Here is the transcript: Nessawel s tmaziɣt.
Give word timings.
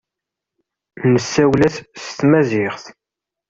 Nessawel 1.13 1.73
s 2.03 2.05
tmaziɣt. 2.17 2.85